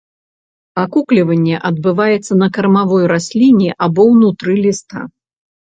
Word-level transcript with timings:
Акукліванне 0.83 1.59
адбываецца 1.69 2.39
на 2.41 2.47
кармавой 2.57 3.03
расліне 3.13 3.79
або 3.89 4.01
ўнутры 4.13 4.53
ліста. 4.65 5.09